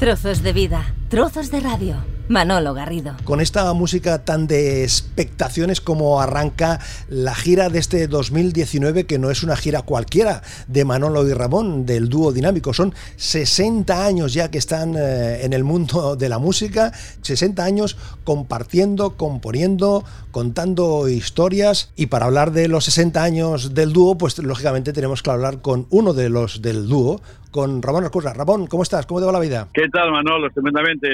Trozos 0.00 0.42
de 0.42 0.54
vida, 0.54 0.94
trozos 1.10 1.50
de 1.50 1.60
radio. 1.60 1.96
Manolo 2.30 2.74
Garrido. 2.74 3.16
Con 3.24 3.40
esta 3.40 3.72
música 3.72 4.24
tan 4.24 4.46
de 4.46 4.84
expectaciones 4.84 5.80
como 5.80 6.20
arranca 6.20 6.78
la 7.08 7.34
gira 7.34 7.70
de 7.70 7.80
este 7.80 8.06
2019, 8.06 9.04
que 9.04 9.18
no 9.18 9.32
es 9.32 9.42
una 9.42 9.56
gira 9.56 9.82
cualquiera 9.82 10.40
de 10.68 10.84
Manolo 10.84 11.28
y 11.28 11.34
Ramón, 11.34 11.86
del 11.86 12.08
dúo 12.08 12.32
dinámico. 12.32 12.72
Son 12.72 12.94
60 13.16 14.06
años 14.06 14.32
ya 14.32 14.48
que 14.48 14.58
están 14.58 14.94
eh, 14.96 15.44
en 15.44 15.52
el 15.52 15.64
mundo 15.64 16.14
de 16.14 16.28
la 16.28 16.38
música, 16.38 16.92
60 17.22 17.64
años 17.64 17.96
compartiendo, 18.22 19.16
componiendo, 19.16 20.04
contando 20.30 21.08
historias. 21.08 21.90
Y 21.96 22.06
para 22.06 22.26
hablar 22.26 22.52
de 22.52 22.68
los 22.68 22.84
60 22.84 23.20
años 23.20 23.74
del 23.74 23.92
dúo, 23.92 24.16
pues 24.16 24.38
lógicamente 24.38 24.92
tenemos 24.92 25.24
que 25.24 25.30
hablar 25.30 25.62
con 25.62 25.88
uno 25.90 26.14
de 26.14 26.28
los 26.28 26.62
del 26.62 26.86
dúo, 26.86 27.20
con 27.50 27.82
Ramón 27.82 28.04
Arcusa. 28.04 28.32
Ramón, 28.32 28.66
¿cómo 28.66 28.82
estás? 28.82 29.06
¿Cómo 29.06 29.20
te 29.20 29.26
va 29.26 29.32
la 29.32 29.40
vida? 29.40 29.68
¿Qué 29.72 29.88
tal, 29.88 30.10
Manolo? 30.10 30.50
Tremendamente. 30.50 31.08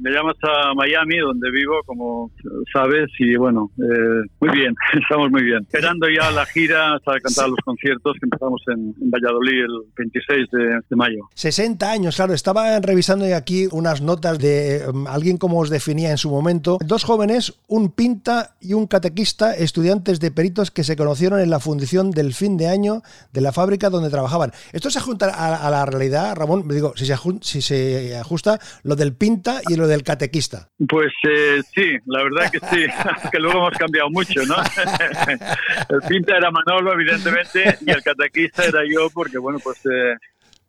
Me 0.00 0.10
llamas 0.10 0.36
a 0.42 0.74
Miami, 0.74 1.18
donde 1.18 1.50
vivo, 1.50 1.74
como 1.86 2.30
sabes, 2.72 3.10
y 3.18 3.36
bueno, 3.36 3.70
eh, 3.78 4.28
muy 4.40 4.50
bien, 4.50 4.74
estamos 5.02 5.30
muy 5.30 5.42
bien. 5.42 5.62
Esperando 5.62 6.06
ya 6.08 6.30
la 6.30 6.46
gira 6.46 6.94
hasta 6.94 7.18
cantar 7.20 7.48
los 7.48 7.58
conciertos 7.64 8.14
que 8.20 8.26
empezamos 8.26 8.62
en, 8.68 8.94
Valladolid 9.10 9.64
el 9.64 9.82
26 9.96 10.48
de, 10.88 10.96
mayo. 10.96 11.28
60 11.34 11.90
años, 11.90 12.16
claro. 12.16 12.32
Estaba 12.34 12.78
revisando 12.80 13.24
aquí 13.34 13.66
unas 13.70 14.00
notas 14.00 14.38
de 14.38 14.82
um, 14.92 15.06
alguien 15.06 15.36
como 15.36 15.58
os 15.58 15.70
definía 15.70 16.10
en 16.10 16.18
su 16.18 16.30
momento. 16.30 16.78
Dos 16.84 17.04
jóvenes, 17.04 17.54
un 17.68 17.90
pinta 17.90 18.54
y 18.60 18.74
un 18.74 18.86
catequista, 18.86 19.54
estudiantes 19.54 20.20
de 20.20 20.30
peritos 20.30 20.70
que 20.70 20.84
se 20.84 20.96
conocieron 20.96 21.40
en 21.40 21.50
la 21.50 21.60
fundición 21.60 22.10
del 22.10 22.32
fin 22.32 22.56
de 22.56 22.68
año 22.68 23.02
de 23.32 23.40
la 23.40 23.52
fábrica 23.52 23.90
donde 23.90 24.10
trabajaban. 24.10 24.52
Esto 24.72 24.90
se 24.90 25.00
junta 25.00 25.28
a, 25.28 25.66
a 25.66 25.70
la 25.72 25.86
realidad, 25.86 26.34
Ramón, 26.36 26.66
me 26.66 26.74
digo, 26.74 26.92
si 26.96 27.06
se, 27.06 27.16
si 27.40 27.62
se 27.62 28.16
ajusta 28.16 28.58
lo 28.84 28.94
del 28.94 29.16
pinta 29.16 29.60
y 29.68 29.76
lo 29.76 29.86
del 29.86 30.02
catequista. 30.02 30.68
Pues 30.88 31.12
eh, 31.28 31.60
sí, 31.74 31.96
la 32.06 32.22
verdad 32.22 32.50
que 32.50 32.58
sí, 32.58 32.84
que 33.32 33.38
luego 33.38 33.58
hemos 33.58 33.78
cambiado 33.78 34.10
mucho, 34.10 34.44
¿no? 34.46 34.56
el 35.88 36.00
pinta 36.08 36.36
era 36.36 36.50
Manolo, 36.50 36.92
evidentemente, 36.92 37.78
y 37.80 37.90
el 37.90 38.02
catequista 38.02 38.64
era 38.64 38.80
yo, 38.88 39.08
porque 39.10 39.38
bueno, 39.38 39.58
pues 39.62 39.84
eh, 39.86 40.14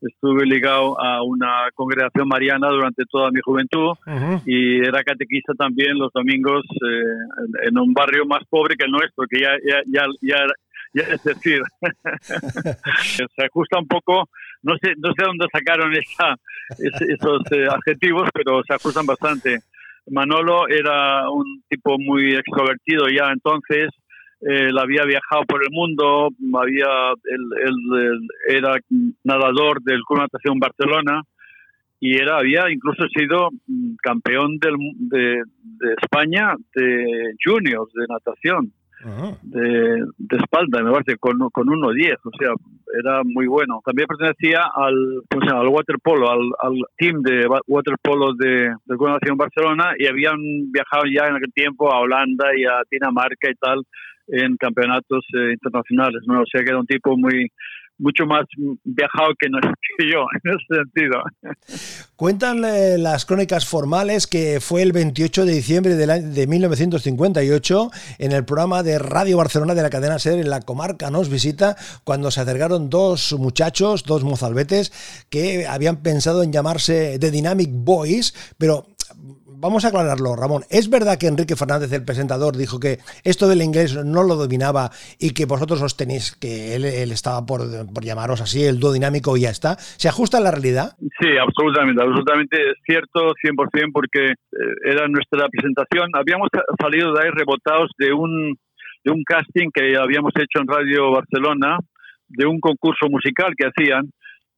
estuve 0.01 0.45
ligado 0.45 0.99
a 0.99 1.23
una 1.23 1.69
congregación 1.73 2.27
mariana 2.27 2.69
durante 2.69 3.03
toda 3.09 3.31
mi 3.31 3.41
juventud 3.41 3.95
y 4.45 4.79
era 4.79 5.03
catequista 5.03 5.53
también 5.53 5.97
los 5.97 6.11
domingos 6.13 6.63
eh, 6.65 7.67
en, 7.67 7.77
un 7.77 7.93
barrio 7.93 8.25
más 8.25 8.43
pobre 8.49 8.75
que 8.75 8.85
el 8.85 8.91
nuestro, 8.91 9.25
que 9.29 9.41
ya, 9.41 9.51
ya, 9.65 9.81
ya, 9.85 10.05
ya, 10.21 10.45
ya 10.93 11.13
es 11.13 11.23
decir, 11.23 11.61
se 13.35 13.45
ajusta 13.45 13.79
un 13.79 13.87
poco 13.87 14.29
no 14.63 14.75
sé, 14.81 14.93
no 14.97 15.11
sé 15.15 15.25
dónde 15.25 15.45
sacaron 15.51 15.93
esa, 15.93 16.35
esos 16.79 17.41
eh, 17.51 17.67
adjetivos, 17.69 18.29
pero 18.33 18.63
se 18.63 18.73
ajustan 18.73 19.05
bastante. 19.05 19.59
Manolo 20.09 20.67
era 20.67 21.29
un 21.29 21.63
tipo 21.69 21.97
muy 21.99 22.33
extrovertido 22.33 23.05
ya 23.07 23.31
entonces, 23.31 23.89
él 24.41 24.77
había 24.77 25.05
viajado 25.05 25.43
por 25.47 25.63
el 25.63 25.69
mundo, 25.71 26.29
había, 26.59 27.13
era 28.49 28.77
nadador 29.23 29.81
del 29.83 30.01
Club 30.05 30.19
Natación 30.19 30.59
Barcelona 30.59 31.21
y 32.01 32.17
era, 32.17 32.39
había 32.39 32.69
incluso 32.69 33.07
sido 33.07 33.49
campeón 34.01 34.57
del, 34.59 34.75
de, 34.97 35.43
de 35.63 35.93
España 36.01 36.55
de 36.75 37.35
juniors 37.41 37.89
de 37.93 38.05
natación 38.09 38.73
de, 39.41 40.37
espalda, 40.37 40.83
me 40.83 40.91
parece, 40.91 41.17
con, 41.17 41.37
con 41.51 41.67
1.10, 41.67 42.17
o 42.23 42.31
sea, 42.39 42.53
era 42.99 43.21
muy 43.23 43.47
bueno. 43.47 43.81
También 43.85 44.07
pertenecía 44.07 44.63
al, 44.73 45.21
al 45.51 45.67
waterpolo, 45.67 46.29
al, 46.29 46.51
al 46.61 46.77
team 46.97 47.21
de 47.21 47.47
waterpolo 47.67 48.33
de, 48.33 48.73
de 48.85 48.95
Nación 48.97 49.37
Barcelona 49.37 49.93
y 49.97 50.07
habían 50.07 50.37
viajado 50.71 51.03
ya 51.05 51.27
en 51.27 51.35
aquel 51.35 51.53
tiempo 51.53 51.91
a 51.91 51.99
Holanda 51.99 52.45
y 52.55 52.65
a 52.65 52.81
Dinamarca 52.89 53.49
y 53.49 53.55
tal 53.55 53.83
en 54.27 54.55
campeonatos 54.57 55.25
eh, 55.33 55.53
internacionales, 55.53 56.21
¿no? 56.25 56.41
O 56.41 56.45
sea 56.49 56.63
que 56.63 56.69
era 56.69 56.79
un 56.79 56.85
tipo 56.85 57.17
muy 57.17 57.51
mucho 57.97 58.25
más 58.25 58.45
viajado 58.83 59.29
que, 59.39 59.47
yo 60.11 60.25
en 60.43 60.51
ese 60.51 60.83
sentido. 60.83 61.23
Cuentan 62.15 62.61
las 63.01 63.25
crónicas 63.25 63.65
formales 63.65 64.27
que 64.27 64.59
fue 64.59 64.81
el 64.81 64.91
28 64.91 65.45
de 65.45 65.53
diciembre 65.53 65.95
de, 65.95 66.47
1958 66.47 67.91
en 68.19 68.31
el 68.31 68.45
programa 68.45 68.83
de 68.83 68.99
Radio 68.99 69.37
Barcelona 69.37 69.75
de 69.75 69.81
la 69.81 69.89
cadena 69.89 70.19
SER 70.19 70.39
en 70.39 70.49
la 70.49 70.61
comarca 70.61 71.09
nos 71.09 71.29
visita 71.29 71.75
cuando 72.03 72.31
se 72.31 72.41
acercaron 72.41 72.89
dos 72.89 73.33
muchachos, 73.33 74.03
dos 74.03 74.23
mozalbetes 74.23 75.25
que 75.29 75.67
habían 75.67 76.01
pensado 76.01 76.43
en 76.43 76.51
llamarse 76.51 77.17
The 77.19 77.31
Dynamic 77.31 77.69
Boys, 77.71 78.55
pero 78.57 78.85
vamos 79.63 79.85
a 79.85 79.87
aclararlo, 79.87 80.35
Ramón. 80.35 80.63
¿Es 80.69 80.89
verdad 80.89 81.17
que 81.17 81.27
Enrique 81.27 81.55
Fernández, 81.55 81.91
el 81.93 82.03
presentador, 82.03 82.57
dijo 82.57 82.79
que 82.79 82.99
esto 83.23 83.47
del 83.47 83.61
inglés 83.63 83.95
no 83.95 84.21
lo 84.23 84.35
dominaba 84.35 84.91
y 85.17 85.31
que 85.31 85.45
vosotros 85.45 85.81
os 85.81 85.95
tenéis, 85.95 86.35
que 86.35 86.75
él, 86.75 86.83
estaba 87.11 87.45
por, 87.45 87.63
llamaros 88.03 88.41
así, 88.41 88.63
el 88.63 88.79
dúo 88.79 88.91
dinámico 88.91 89.37
y 89.37 89.47
ya 89.47 89.49
está? 89.49 89.79
¿Se 89.79 90.09
ajusta 90.09 90.37
a 90.37 90.41
la 90.41 90.51
realidad? 90.51 90.91
Sí, 90.99 91.31
absolutamente, 91.39 92.03
absolutamente 92.03 92.57
es 92.71 92.77
cierto, 92.85 93.31
100%, 93.39 93.91
porque 93.93 94.35
eh, 94.35 94.75
era 94.83 95.07
nuestra 95.07 95.47
presentación. 95.47 96.11
Habíamos 96.13 96.49
salido 96.77 97.13
de 97.13 97.23
ahí 97.23 97.31
rebotados 97.31 97.89
de 97.97 98.11
un, 98.11 98.57
de 99.05 99.11
un 99.11 99.23
casting 99.23 99.69
que 99.73 99.95
habíamos 99.95 100.33
hecho 100.35 100.59
en 100.59 100.67
Radio 100.67 101.11
Barcelona, 101.11 101.77
de 102.27 102.45
un 102.45 102.59
concurso 102.59 103.07
musical 103.09 103.53
que 103.55 103.67
hacían 103.67 104.11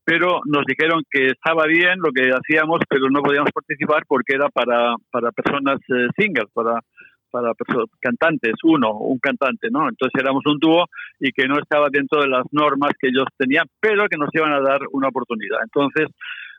pero 0.05 0.41
nos 0.45 0.63
dijeron 0.65 1.01
que 1.09 1.27
estaba 1.27 1.65
bien 1.65 1.97
lo 1.97 2.11
que 2.11 2.29
hacíamos, 2.29 2.79
pero 2.87 3.09
no 3.09 3.21
podíamos 3.21 3.51
participar 3.51 4.03
porque 4.07 4.35
era 4.35 4.49
para, 4.49 4.95
para 5.11 5.31
personas 5.31 5.79
eh, 5.89 6.07
singles, 6.15 6.45
para, 6.53 6.79
para 7.31 7.51
cantantes, 7.99 8.53
uno, 8.63 8.91
un 8.91 9.17
cantante, 9.19 9.69
¿no? 9.71 9.89
Entonces 9.89 10.21
éramos 10.21 10.43
un 10.45 10.59
dúo 10.59 10.85
y 11.19 11.31
que 11.31 11.47
no 11.47 11.59
estaba 11.59 11.87
dentro 11.91 12.21
de 12.21 12.29
las 12.29 12.45
normas 12.51 12.91
que 12.99 13.07
ellos 13.07 13.25
tenían, 13.37 13.65
pero 13.79 14.07
que 14.07 14.17
nos 14.17 14.29
iban 14.33 14.53
a 14.53 14.61
dar 14.61 14.79
una 14.91 15.09
oportunidad. 15.09 15.59
Entonces 15.63 16.07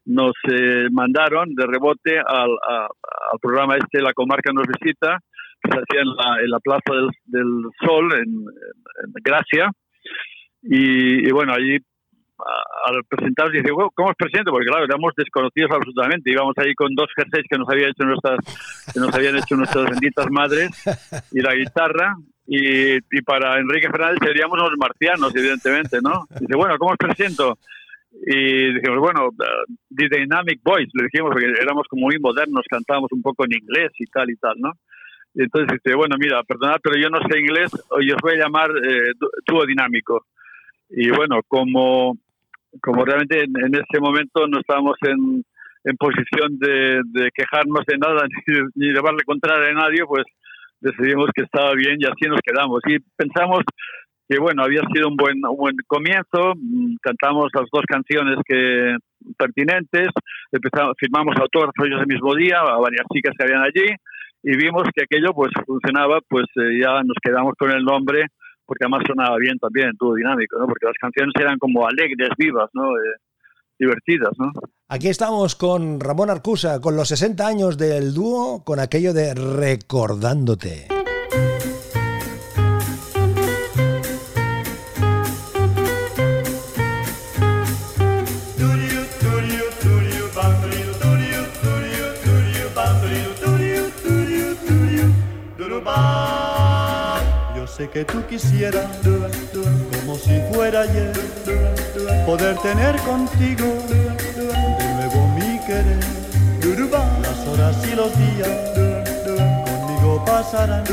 nos 0.07 0.33
eh, 0.51 0.89
mandaron 0.91 1.55
de 1.55 1.67
rebote 1.67 2.19
al, 2.19 2.51
al, 2.51 3.39
programa 3.41 3.77
este, 3.77 4.01
La 4.01 4.13
Comarca 4.13 4.53
nos 4.53 4.67
visita, 4.67 5.19
que 5.63 5.71
se 5.73 5.79
hacía 5.79 6.03
en 6.03 6.09
la, 6.09 6.43
en 6.43 6.51
la 6.51 6.61
Plaza 6.61 6.93
del, 7.25 7.63
Sol, 7.85 8.13
en, 8.15 8.45
Gracia, 9.23 9.71
y, 10.63 11.31
bueno, 11.31 11.53
allí 11.53 11.79
al 12.87 13.05
presentarnos 13.09 13.53
dice, 13.53 13.71
¿cómo 13.71 14.09
os 14.09 14.17
presento? 14.17 14.51
Porque 14.51 14.67
claro, 14.67 14.85
éramos 14.85 15.13
desconocidos 15.17 15.71
absolutamente. 15.71 16.31
Íbamos 16.31 16.55
ahí 16.59 16.75
con 16.75 16.95
dos 16.95 17.09
jerseys 17.17 17.47
que 17.49 17.59
nos 17.59 17.69
habían 17.69 17.91
hecho 17.91 18.05
nuestras, 18.05 18.39
que 18.93 19.01
nos 19.01 19.15
habían 19.15 19.37
hecho 19.37 19.57
nuestras 19.57 19.91
benditas 19.91 20.27
madres 20.31 20.71
y 21.33 21.41
la 21.41 21.55
guitarra. 21.55 22.15
Y, 22.49 22.97
y 22.97 23.23
para 23.25 23.59
Enrique 23.59 23.91
Fernández 23.91 24.19
seríamos 24.23 24.59
los 24.59 24.71
marcianos, 24.79 25.35
evidentemente, 25.35 25.99
¿no? 26.01 26.27
Dice, 26.39 26.55
bueno, 26.55 26.79
¿cómo 26.79 26.93
os 26.93 26.99
presento? 26.99 27.59
Y 28.25 28.73
dijimos, 28.73 29.01
bueno, 29.01 29.31
The 29.95 30.09
Dynamic 30.09 30.61
Boys, 30.63 30.89
le 30.95 31.05
dijimos, 31.05 31.33
porque 31.33 31.53
éramos 31.61 31.87
como 31.89 32.07
muy 32.07 32.19
modernos, 32.19 32.65
cantábamos 32.71 33.11
un 33.13 33.21
poco 33.21 33.45
en 33.45 33.55
inglés 33.55 33.91
y 33.99 34.07
tal 34.07 34.31
y 34.31 34.37
tal, 34.37 34.55
¿no? 34.59 34.73
Y 35.35 35.43
entonces 35.43 35.79
dice, 35.83 35.97
bueno, 35.97 36.17
mira, 36.19 36.43
perdonad, 36.45 36.79
pero 36.83 36.97
yo 36.99 37.11
no 37.11 37.19
sé 37.29 37.39
inglés, 37.39 37.71
y 38.01 38.11
os 38.11 38.19
voy 38.23 38.35
a 38.35 38.45
llamar 38.45 38.71
eh, 38.71 39.13
dúo 39.47 39.67
dinámico. 39.67 40.27
Y 40.89 41.11
bueno, 41.11 41.41
como 41.47 42.17
como 42.83 43.05
realmente 43.05 43.43
en, 43.43 43.75
ese 43.75 44.01
momento 44.01 44.47
no 44.47 44.61
estábamos 44.61 44.97
en, 45.03 45.45
en 45.85 45.97
posición 45.97 46.59
de, 46.59 47.01
de, 47.05 47.31
quejarnos 47.35 47.85
de 47.87 47.99
nada 47.99 48.27
ni, 48.75 48.93
llevarle 48.93 49.25
contraria 49.25 49.71
a 49.71 49.75
nadie, 49.75 50.05
pues 50.07 50.25
decidimos 50.81 51.31
que 51.35 51.43
estaba 51.43 51.73
bien 51.75 51.97
y 51.99 52.05
así 52.05 52.29
nos 52.29 52.41
quedamos. 52.41 52.81
Y 52.87 52.99
pensamos 53.17 53.61
que 54.29 54.39
bueno, 54.39 54.65
había 54.65 54.83
sido 54.93 55.09
un 55.09 55.17
buen, 55.17 55.37
un 55.47 55.57
buen 55.57 55.77
comienzo, 55.87 56.55
mm, 56.57 56.97
cantamos 57.01 57.51
las 57.55 57.67
dos 57.73 57.85
canciones 57.87 58.39
que 58.45 58.97
pertinentes, 59.39 60.09
empezamos, 60.51 60.95
firmamos 60.99 61.37
autógrafos 61.37 61.87
ese 61.87 62.07
mismo 62.07 62.35
día 62.35 62.59
a 62.59 62.79
varias 62.79 63.07
chicas 63.13 63.35
que 63.39 63.45
habían 63.45 63.63
allí 63.63 63.95
y 64.43 64.57
vimos 64.57 64.85
que 64.95 65.05
aquello 65.05 65.33
pues 65.35 65.51
funcionaba, 65.65 66.21
pues 66.29 66.47
eh, 66.57 66.79
ya 66.81 67.03
nos 67.03 67.17
quedamos 67.23 67.55
con 67.59 67.71
el 67.71 67.85
nombre 67.85 68.27
porque 68.67 68.85
además 68.85 69.05
sonaba 69.07 69.37
bien 69.39 69.59
también, 69.59 69.97
todo 69.97 70.15
dinámico, 70.15 70.59
¿no? 70.59 70.67
Porque 70.67 70.87
las 70.87 70.97
canciones 71.01 71.33
eran 71.39 71.59
como 71.59 71.87
alegres, 71.87 72.31
vivas, 72.37 72.69
¿no? 72.75 72.97
Eh, 72.97 73.17
divertidas, 73.79 74.33
¿no? 74.39 74.53
Aquí 74.89 75.09
estamos 75.09 75.55
con 75.55 76.01
Ramón 76.01 76.31
Arcusa, 76.31 76.81
con 76.81 76.97
los 76.97 77.09
60 77.09 77.47
años 77.47 77.79
del 77.79 78.15
dúo, 78.15 78.65
con 78.65 78.81
aquello 78.81 79.13
de 79.13 79.35
Recordándote. 79.35 80.96
Que 97.89 98.05
tú 98.05 98.25
quisieras, 98.27 98.87
como 100.01 100.17
si 100.17 100.41
fuera 100.53 100.81
ayer, 100.83 101.13
poder 102.25 102.57
tener 102.59 102.97
contigo 103.03 103.67
de 103.89 104.95
nuevo 104.95 105.29
mi 105.29 105.59
querer 105.67 106.17
horas 107.49 107.77
y 107.91 107.95
los 107.95 108.17
días 108.17 108.49
conmigo 109.25 110.25
pasarán. 110.25 110.85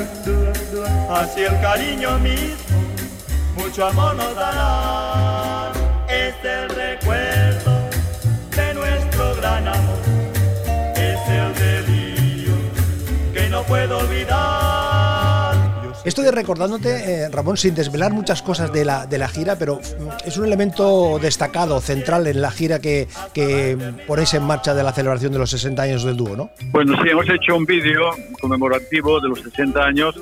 Así 1.09 1.41
el 1.41 1.59
cariño 1.61 2.17
mismo, 2.19 2.79
mucho 3.55 3.85
amor 3.85 4.15
nos 4.15 4.35
dará. 4.35 5.71
Es 6.07 6.35
el 6.43 6.69
recuerdo 6.69 7.71
de 8.55 8.73
nuestro 8.73 9.35
gran 9.35 9.67
amor, 9.67 9.99
es 10.95 11.19
el 11.29 11.53
delirio 11.55 12.53
que 13.33 13.49
no 13.49 13.63
puedo 13.63 13.99
olvidar. 13.99 14.42
Estoy 16.05 16.29
recordándote, 16.31 16.89
eh, 16.89 17.29
Ramón, 17.29 17.55
sin 17.55 17.75
desvelar 17.75 18.11
muchas 18.11 18.41
cosas 18.41 18.73
de 18.73 18.83
la, 18.83 19.05
de 19.05 19.17
la 19.17 19.29
gira, 19.29 19.55
pero 19.57 19.75
mm, 19.77 20.27
es 20.27 20.37
un 20.37 20.45
elemento 20.45 21.17
destacado, 21.17 21.79
central 21.79 22.27
en 22.27 22.41
la 22.41 22.51
gira 22.51 22.79
que, 22.79 23.07
que 23.33 23.77
ponéis 24.05 24.33
en 24.33 24.43
marcha 24.43 24.73
de 24.73 24.83
la 24.83 24.91
celebración 24.91 25.31
de 25.31 25.39
los 25.39 25.49
60 25.51 25.81
años 25.81 26.03
del 26.03 26.17
dúo, 26.17 26.35
¿no? 26.35 26.49
Bueno, 26.71 26.97
sí, 27.01 27.09
hemos 27.09 27.29
hecho 27.29 27.55
un 27.55 27.65
vídeo 27.65 28.01
conmemorativo 28.41 29.21
de 29.21 29.29
los 29.29 29.41
60 29.43 29.81
años 29.81 30.15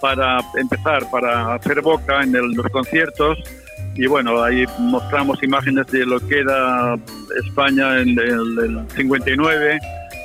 para 0.00 0.40
empezar, 0.60 1.10
para 1.10 1.54
hacer 1.54 1.80
boca 1.80 2.22
en 2.22 2.36
el, 2.36 2.52
los 2.52 2.66
conciertos. 2.66 3.38
Y 3.94 4.06
bueno, 4.06 4.42
ahí 4.42 4.66
mostramos 4.78 5.42
imágenes 5.42 5.86
de 5.86 6.04
lo 6.04 6.20
que 6.20 6.40
era 6.40 6.96
España 7.42 8.00
en 8.00 8.10
el, 8.18 8.58
el 8.58 8.84
59 8.94 9.80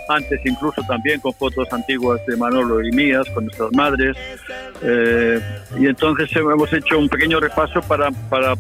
antes 0.10 0.42
incluso 0.44 0.82
también 0.84 1.20
con 1.22 1.34
fotos 1.34 1.72
antiguas 1.72 2.20
de 2.26 2.36
Manolo 2.36 2.84
y 2.84 2.92
mías, 2.92 3.28
con 3.34 3.46
nuestras 3.46 3.72
madres. 3.74 4.18
Eh, 4.82 5.42
y 5.78 5.88
entonces 5.88 6.30
hemos 6.36 6.72
hecho 6.72 6.98
un 6.98 7.10
pequeño 7.10 7.40
repaso 7.40 7.82
para, 7.82 8.12
para, 8.30 8.56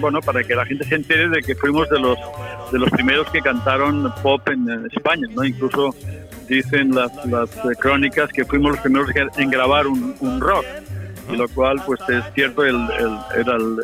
bueno, 0.00 0.20
para 0.20 0.42
que 0.42 0.54
la 0.54 0.64
gente 0.64 0.84
se 0.84 0.94
entere 0.94 1.28
de 1.28 1.42
que 1.42 1.54
fuimos 1.54 1.88
de 1.90 2.00
los, 2.00 2.18
de 2.72 2.78
los 2.78 2.90
primeros 2.90 3.30
que 3.30 3.40
cantaron 3.40 4.12
pop 4.22 4.48
en, 4.48 4.86
España, 4.92 5.26
¿no? 5.34 5.44
Incluso 5.44 5.94
dicen 6.48 6.94
las, 6.94 7.12
las 7.26 7.50
crónicas 7.78 8.30
que 8.30 8.44
fuimos 8.44 8.72
los 8.72 8.80
primeros 8.80 9.10
en 9.36 9.50
grabar 9.50 9.86
un, 9.86 10.40
rock 10.40 10.64
y 11.30 11.36
lo 11.36 11.48
cual 11.48 11.82
pues 11.84 12.00
es 12.08 12.22
cierto 12.34 12.64
el, 12.64 12.76
el, 12.76 13.18
era 13.36 13.56
el, 13.56 13.78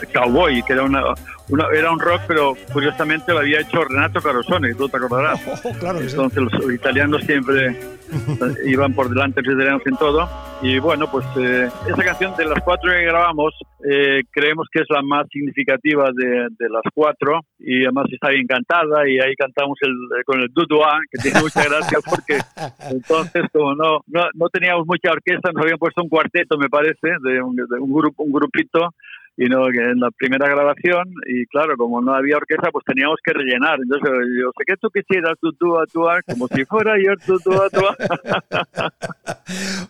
el, 0.00 0.12
cowboy 0.12 0.62
que 0.62 0.72
era 0.72 0.84
una, 0.84 1.02
una, 1.50 1.66
era 1.74 1.90
un 1.90 2.00
rock 2.00 2.22
pero 2.26 2.54
curiosamente 2.72 3.32
lo 3.32 3.40
había 3.40 3.60
hecho 3.60 3.84
Renato 3.84 4.20
Carosone 4.20 4.74
tú 4.74 4.88
te 4.88 4.96
acordarás. 4.96 5.40
Oh, 5.64 5.72
claro 5.78 5.98
que 5.98 6.08
sí. 6.08 6.16
entonces 6.16 6.42
los 6.42 6.72
italianos 6.72 7.22
siempre 7.24 7.76
iban 8.66 8.94
por 8.94 9.08
delante 9.08 9.42
los 9.42 9.54
italianos 9.54 9.82
en 9.86 9.96
todo. 9.96 10.28
Y 10.62 10.78
bueno 10.78 11.10
pues 11.10 11.26
eh, 11.36 11.68
esa 11.86 12.04
canción 12.04 12.34
de 12.36 12.44
las 12.46 12.60
cuatro 12.62 12.90
que 12.90 13.02
grabamos 13.02 13.54
eh, 13.88 14.22
creemos 14.30 14.66
que 14.72 14.80
es 14.80 14.86
la 14.90 15.02
más 15.02 15.26
significativa 15.30 16.10
de, 16.14 16.48
de, 16.58 16.68
las 16.68 16.82
cuatro. 16.94 17.40
Y 17.58 17.84
además 17.84 18.06
está 18.12 18.30
bien 18.30 18.46
cantada 18.46 19.08
y 19.08 19.18
ahí 19.18 19.34
cantamos 19.36 19.78
el, 19.82 20.24
con 20.24 20.40
el 20.40 20.48
Dudua 20.52 20.98
que 21.10 21.22
tiene 21.22 21.40
mucha 21.40 21.64
gracia 21.64 21.98
porque 22.04 22.38
entonces 22.90 23.44
como 23.52 23.74
no, 23.74 24.00
no, 24.06 24.28
no 24.34 24.48
teníamos 24.48 24.86
mucha 24.86 25.10
orquesta 25.10 25.50
nos 25.52 25.62
habían 25.62 25.78
puesto 25.78 26.02
un 26.02 26.08
cuarteto 26.08 26.58
me 26.58 26.68
parece 26.68 27.08
de 27.22 27.42
un, 27.42 27.56
de 27.56 27.78
un 27.80 27.92
grupo 27.92 28.22
un 28.22 28.32
grupito 28.32 28.94
y 29.40 29.44
no 29.44 29.68
en 29.68 30.00
la 30.00 30.10
primera 30.10 30.48
grabación 30.48 31.14
y 31.28 31.46
claro 31.46 31.76
como 31.76 32.02
no 32.02 32.12
había 32.12 32.38
orquesta 32.38 32.70
pues 32.72 32.84
teníamos 32.84 33.20
que 33.24 33.32
rellenar. 33.32 33.78
Entonces 33.80 34.10
yo 34.36 34.50
sé 34.58 34.64
que 34.66 34.76
tú 34.76 34.90
quisieras 34.90 35.38
tu 35.40 35.52
tú 35.52 35.78
actuar 35.78 36.24
como 36.24 36.48
si 36.48 36.64
fuera 36.64 36.96
yo 36.98 37.16
tu 37.24 37.38
tú 37.38 37.52
actuar 37.52 37.96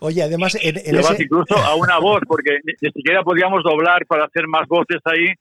oye 0.00 0.23
además 0.23 0.55
en, 0.62 0.77
en 0.77 0.97
además, 0.97 1.12
ese... 1.12 1.23
incluso 1.23 1.56
a 1.56 1.75
una 1.77 1.99
voz 1.99 2.21
porque 2.29 2.59
ni, 2.62 2.75
ni, 2.83 2.93
siquiera 2.93 3.23
podíamos 3.23 3.62
doblar 3.62 4.05
para 4.06 4.27
hacer 4.27 4.47
más 4.47 4.69
voces 4.69 5.00
ahí 5.06 5.33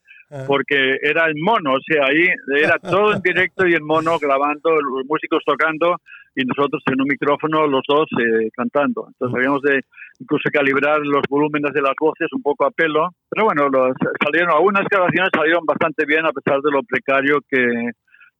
porque 0.45 0.97
era 1.01 1.25
el 1.25 1.35
mono 1.35 1.73
o 1.73 1.79
sea 1.85 2.05
ahí 2.05 2.27
era 2.61 2.79
todo 2.79 3.13
en 3.13 3.21
directo 3.21 3.67
y 3.67 3.73
el 3.73 3.81
mono 3.81 4.17
grabando 4.19 4.71
los 4.71 5.05
músicos 5.05 5.43
tocando 5.45 5.97
y 6.37 6.45
nosotros 6.45 6.83
en 6.85 7.01
un 7.01 7.07
micrófono 7.09 7.65
los 7.65 7.81
dos 7.87 8.05
eh, 8.21 8.49
cantando 8.55 9.07
entonces 9.09 9.35
habíamos 9.35 9.61
de 9.63 9.81
incluso 10.19 10.49
calibrar 10.53 10.99
los 11.01 11.23
volúmenes 11.29 11.73
de 11.73 11.81
las 11.81 11.93
voces 11.99 12.27
un 12.31 12.41
poco 12.41 12.65
a 12.65 12.71
pelo. 12.71 13.09
Pero 13.29 13.45
bueno, 13.45 13.69
los, 13.69 13.95
salieron 14.23 14.51
algunas 14.51 14.85
grabaciones 14.89 15.29
salieron 15.33 15.65
bastante 15.65 16.05
bien 16.05 16.25
a 16.25 16.31
pesar 16.31 16.61
de 16.61 16.71
lo 16.71 16.81
precario 16.83 17.39
que, 17.49 17.91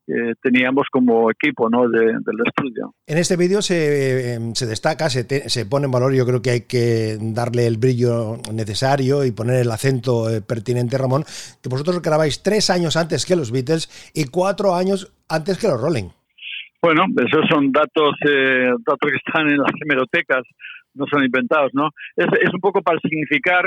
que 0.06 0.34
teníamos 0.42 0.88
como 0.92 1.30
equipo 1.32 1.70
¿no? 1.70 1.90
de, 1.90 2.00
del 2.00 2.38
estudio. 2.46 2.94
En 3.06 3.18
este 3.18 3.36
vídeo 3.36 3.62
se, 3.62 4.40
se, 4.54 4.66
destaca, 4.66 5.10
se, 5.10 5.24
te, 5.24 5.50
se, 5.50 5.66
pone 5.66 5.86
en 5.86 5.92
valor, 5.92 6.14
yo 6.14 6.26
creo 6.26 6.42
que 6.42 6.52
hay 6.52 6.62
que 6.62 7.18
darle 7.20 7.68
el 7.68 7.78
brillo 7.78 8.38
necesario 8.54 9.26
y 9.26 9.32
poner 9.32 9.62
el 9.62 9.72
acento 9.72 10.30
eh, 10.30 10.42
pertinente, 10.42 10.98
Ramón, 10.98 11.26
que 11.62 11.70
vosotros 11.70 12.02
grabáis 12.02 12.42
tres 12.42 12.70
años 12.70 12.96
antes 12.96 13.26
que 13.26 13.36
los 13.36 13.52
Beatles 13.52 14.12
y 14.14 14.26
cuatro 14.26 14.76
años 14.76 15.12
antes 15.30 15.58
que 15.58 15.68
los 15.68 15.80
Rolling. 15.80 16.10
Bueno, 16.82 17.06
esos 17.18 17.46
son 17.50 17.72
datos, 17.72 18.16
eh, 18.30 18.70
datos 18.86 19.12
que 19.12 19.18
están 19.18 19.50
en 19.50 19.58
las 19.58 19.72
hemerotecas 19.82 20.44
no 20.94 21.06
son 21.08 21.24
inventados, 21.24 21.72
¿no? 21.74 21.90
Es, 22.16 22.28
es 22.42 22.54
un 22.54 22.60
poco 22.60 22.82
para 22.82 23.00
significar 23.00 23.66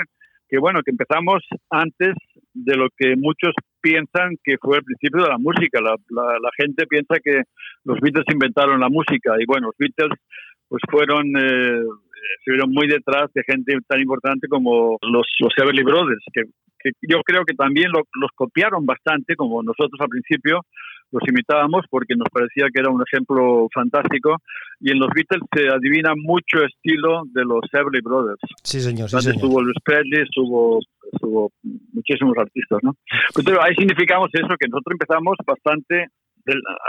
que, 0.49 0.59
bueno, 0.59 0.81
que 0.85 0.91
empezamos 0.91 1.43
antes 1.71 2.15
de 2.53 2.77
lo 2.77 2.89
que 2.97 3.15
muchos 3.17 3.55
piensan 3.81 4.37
que 4.43 4.57
fue 4.61 4.79
el 4.79 4.85
principio 4.85 5.23
de 5.23 5.31
la 5.31 5.39
música. 5.39 5.81
La, 5.81 5.95
la, 6.11 6.51
gente 6.57 6.87
piensa 6.87 7.17
que 7.23 7.43
los 7.85 8.01
Beatles 8.01 8.27
inventaron 8.33 8.81
la 8.81 8.89
música 8.89 9.35
y, 9.39 9.47
bueno, 9.47 9.69
los 9.69 9.77
Beatles 9.79 10.19
pues 10.69 10.83
fueron 10.91 11.27
eh, 11.37 11.83
estuvieron 12.39 12.71
muy 12.71 12.87
detrás 12.87 13.33
de 13.35 13.43
gente 13.45 13.77
tan 13.89 14.01
importante 14.01 14.49
como 14.49 14.99
los, 15.03 15.27
los 15.41 15.53
Everly 15.57 15.83
Brothers, 15.83 16.25
que, 16.33 16.43
que 16.79 16.91
yo 17.03 17.23
creo 17.23 17.45
que 17.45 17.55
también 17.55 17.91
lo, 17.93 18.03
los 18.15 18.31
copiaron 18.35 18.87
bastante, 18.87 19.37
como 19.37 19.63
nosotros 19.63 19.99
al 20.01 20.09
principio, 20.09 20.61
los 21.13 21.23
imitábamos 21.29 21.85
porque 21.91 22.15
nos 22.17 22.29
parecía 22.33 22.67
que 22.73 22.81
era 22.81 22.91
un 22.91 23.03
ejemplo 23.03 23.69
fantástico 23.75 24.37
y 24.81 24.93
en 24.93 24.99
los 24.99 25.09
Beatles 25.15 25.43
se 25.55 25.69
adivina 25.69 26.15
mucho 26.17 26.65
estilo 26.65 27.23
de 27.33 27.45
los 27.45 27.61
Everly 27.73 28.01
Brothers. 28.03 28.41
Sí, 28.63 28.81
señor. 28.81 29.09
Sí, 29.11 29.17
Antes 29.17 29.33
señor. 29.33 29.37
estuvo 29.37 29.63
Luis 29.63 29.77
Presley, 29.85 30.23
estuvo 30.23 30.81
muchísimos 31.93 32.37
artistas, 32.39 32.79
¿no? 32.83 32.95
Ahí 33.61 33.75
significamos 33.75 34.29
eso, 34.33 34.49
que 34.59 34.69
nosotros 34.69 34.93
empezamos 34.93 35.37
bastante 35.47 36.07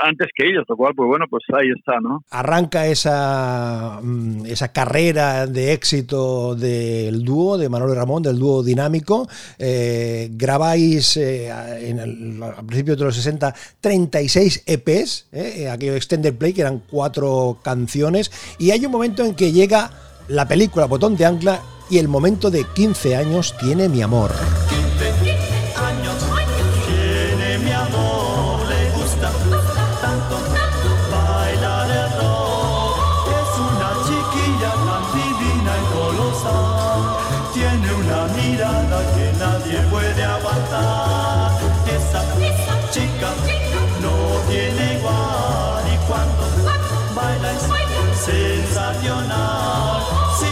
antes 0.04 0.30
que 0.36 0.48
ellos, 0.48 0.64
lo 0.68 0.78
cual, 0.78 0.94
pues 0.96 1.08
bueno, 1.08 1.26
pues 1.30 1.44
ahí 1.54 1.70
está, 1.78 2.00
¿no? 2.00 2.24
Arranca 2.32 2.88
esa, 2.88 4.00
mm, 4.02 4.46
esa 4.46 4.72
carrera 4.72 5.48
de 5.48 5.74
éxito 5.74 6.56
del 6.56 7.24
dúo, 7.24 7.58
de 7.58 7.70
Manuel 7.70 7.94
y 7.94 7.96
Ramón, 7.96 8.24
del 8.24 8.40
dúo 8.40 8.64
dinámico. 8.64 9.28
Eh, 9.58 10.30
grabáis 10.32 11.18
eh, 11.18 11.50
en 11.90 12.00
el, 12.00 12.44
a 12.44 12.62
principios 12.64 12.98
de 12.98 13.06
los 13.06 13.16
60 13.16 13.54
36 13.80 14.64
EPs, 14.66 15.28
eh, 15.32 15.70
aquello 15.70 15.96
Extended 15.96 16.36
Play, 16.36 16.54
que 16.54 16.62
eran 16.62 16.82
cuatro 16.90 17.58
canciones, 17.64 18.32
y 18.60 18.72
hay 18.72 18.86
un 18.86 18.92
momento 18.92 19.24
en 19.24 19.36
que 19.36 19.52
llega 19.52 19.92
la 20.28 20.48
película 20.48 20.86
Botón 20.86 21.16
de 21.18 21.26
Ancla 21.26 21.62
y 21.90 21.98
el 21.98 22.08
momento 22.08 22.50
de 22.50 22.66
15 22.74 23.16
años 23.16 23.56
tiene 23.60 23.90
mi 23.90 24.02
amor. 24.02 24.32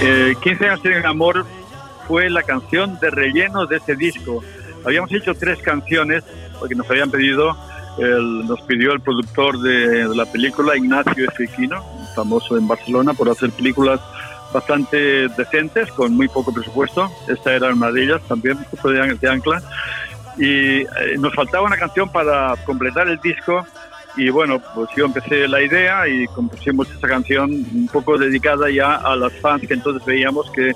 Eh, 0.02 0.34
15 0.42 0.66
años 0.66 0.84
de 0.84 1.06
amor 1.06 1.46
fue 2.08 2.30
la 2.30 2.42
canción 2.44 2.98
de 3.00 3.10
relleno 3.10 3.66
de 3.66 3.78
ese 3.78 3.96
disco. 3.96 4.42
Habíamos 4.86 5.12
hecho 5.12 5.34
tres 5.36 5.62
canciones 5.62 6.24
porque 6.58 6.74
nos 6.74 6.90
habían 6.90 7.12
pedido, 7.12 7.56
el, 7.98 8.48
nos 8.48 8.62
pidió 8.62 8.94
el 8.94 9.02
productor 9.02 9.60
de, 9.60 10.08
la 10.16 10.26
película, 10.26 10.78
Ignacio 10.78 11.26
Efiquino, 11.26 11.84
famoso 12.16 12.58
en 12.58 12.68
Barcelona 12.68 13.14
por 13.14 13.30
hacer 13.30 13.52
películas 13.52 14.00
bastante 14.54 15.28
decentes 15.28 15.92
con 15.92 16.14
muy 16.14 16.30
poco 16.30 16.54
presupuesto. 16.54 17.12
Esta 17.28 17.54
era 17.54 17.74
una 17.74 17.92
de 17.92 18.04
ellas 18.04 18.22
también, 18.28 18.58
de, 18.82 19.18
de 19.20 19.30
Ancla. 19.30 19.62
Y 20.38 20.82
eh, 20.82 20.88
nos 21.18 21.36
faltaba 21.36 21.66
una 21.66 21.78
canción 21.78 22.10
para 22.10 22.56
completar 22.66 23.10
el 23.10 23.20
disco 23.20 23.66
y 24.18 24.30
bueno, 24.30 24.62
pues 24.74 24.90
yo 24.96 25.06
empecé 25.06 25.48
la 25.48 25.62
idea 25.62 26.08
y 26.08 26.26
compusimos 26.28 26.90
esa 26.92 27.08
canción 27.08 27.52
un 27.52 27.90
poco 27.92 28.18
dedicada 28.18 28.70
ya 28.70 28.96
a 28.96 29.16
las 29.16 29.34
fans 29.34 29.66
que 29.68 29.74
entonces 29.76 30.06
veíamos 30.06 30.50
que, 30.52 30.74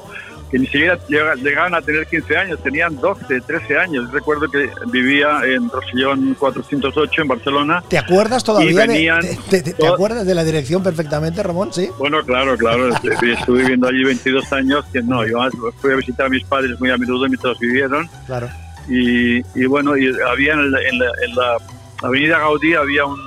que 0.51 0.59
ni 0.59 0.65
siquiera 0.67 0.97
llegaban 1.35 1.73
a 1.73 1.81
tener 1.81 2.05
15 2.05 2.37
años, 2.37 2.59
tenían 2.61 2.95
12, 2.95 3.41
13 3.41 3.77
años. 3.77 4.11
Recuerdo 4.11 4.49
que 4.49 4.69
vivía 4.91 5.39
en 5.45 5.69
Rosellón 5.69 6.35
408 6.35 7.21
en 7.23 7.27
Barcelona. 7.27 7.83
¿Te 7.89 7.97
acuerdas 7.97 8.43
todavía? 8.43 8.85
De, 8.85 9.37
te, 9.49 9.63
te, 9.63 9.73
te, 9.73 9.87
acuerdas 9.87 10.25
de 10.25 10.35
la 10.35 10.43
dirección 10.43 10.83
perfectamente, 10.83 11.41
Ramón? 11.41 11.73
Sí. 11.73 11.89
Bueno, 11.97 12.23
claro, 12.23 12.55
claro. 12.55 12.89
Estuve 13.23 13.61
viviendo 13.61 13.87
allí 13.87 14.03
22 14.03 14.53
años, 14.53 14.85
que 14.93 15.01
no, 15.01 15.25
yo 15.25 15.39
fui 15.81 15.91
a 15.91 15.95
visitar 15.95 16.27
a 16.27 16.29
mis 16.29 16.43
padres 16.45 16.79
muy 16.79 16.91
a 16.91 16.97
menudo 16.97 17.27
mientras 17.27 17.57
vivieron. 17.57 18.07
Claro. 18.27 18.47
Y, 18.87 19.39
y 19.59 19.65
bueno, 19.65 19.97
y 19.97 20.13
había 20.29 20.53
en 20.53 20.71
la, 20.71 20.81
en 20.81 20.99
la, 20.99 21.05
en 21.25 21.35
la 21.35 21.57
Avenida 22.03 22.39
Gaudí 22.39 22.73
había 22.73 23.05
un, 23.05 23.19